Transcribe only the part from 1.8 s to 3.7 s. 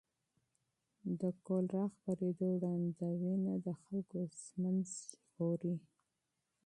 خپرېدو وړاندوینه د